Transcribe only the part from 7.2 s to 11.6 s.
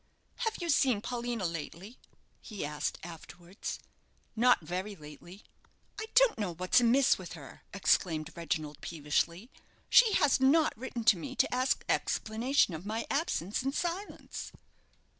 her," exclaimed Reginald, peevishly; "she has not written to me to